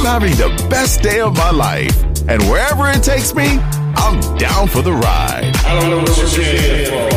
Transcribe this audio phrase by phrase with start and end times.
[0.00, 1.92] I'm having the best day of my life.
[2.26, 3.58] And wherever it takes me,
[4.00, 5.52] I'm down for the ride.
[5.66, 7.10] I don't know what you're here for.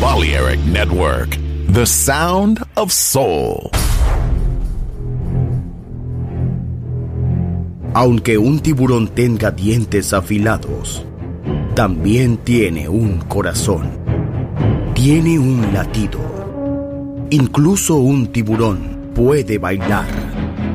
[0.00, 1.36] Balearic Network,
[1.66, 3.72] the sound of soul.
[7.94, 11.04] Aunque un tiburón tenga dientes afilados,
[11.74, 13.98] también tiene un corazón.
[14.94, 16.20] Tiene un latido.
[17.30, 20.33] Incluso un tiburón puede bailar.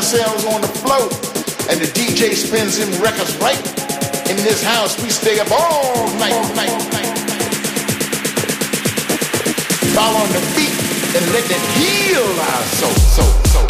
[0.00, 1.08] Ourselves on the floor,
[1.70, 3.58] and the DJ spins them records right.
[4.30, 7.18] In this house, we stay up all night, all night, all night.
[9.94, 10.72] Following the beat
[11.16, 13.69] and let it heal our soul, soul, soul.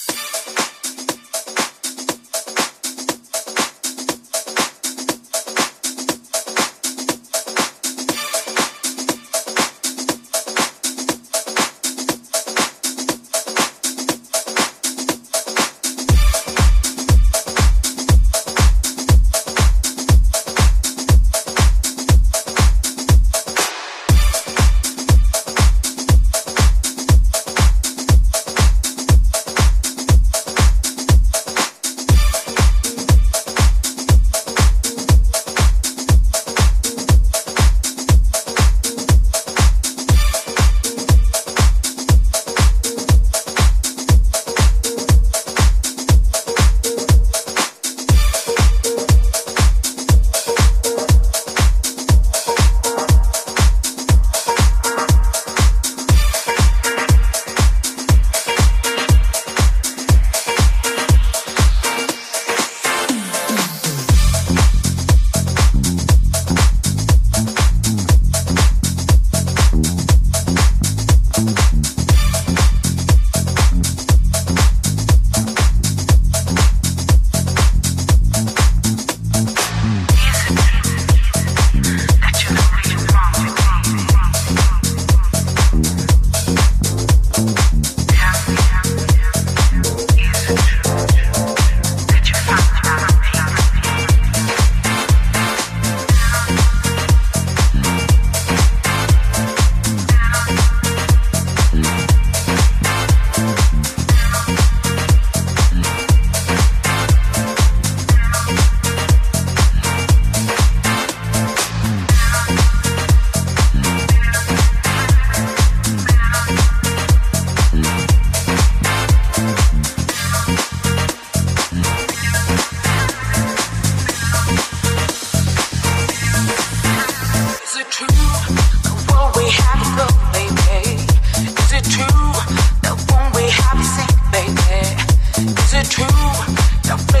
[136.91, 137.20] yourself.